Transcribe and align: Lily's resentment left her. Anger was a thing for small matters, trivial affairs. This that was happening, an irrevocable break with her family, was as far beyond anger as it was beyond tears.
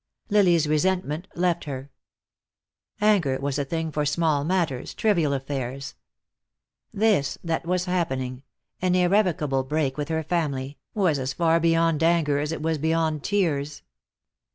Lily's 0.31 0.65
resentment 0.67 1.27
left 1.35 1.65
her. 1.65 1.91
Anger 3.01 3.37
was 3.39 3.59
a 3.59 3.63
thing 3.65 3.91
for 3.91 4.03
small 4.03 4.43
matters, 4.43 4.95
trivial 4.95 5.31
affairs. 5.31 5.93
This 6.91 7.37
that 7.43 7.67
was 7.67 7.85
happening, 7.85 8.41
an 8.81 8.95
irrevocable 8.95 9.63
break 9.63 9.99
with 9.99 10.09
her 10.09 10.23
family, 10.23 10.79
was 10.95 11.19
as 11.19 11.33
far 11.33 11.59
beyond 11.59 12.01
anger 12.01 12.39
as 12.39 12.51
it 12.51 12.63
was 12.63 12.79
beyond 12.79 13.23
tears. 13.23 13.83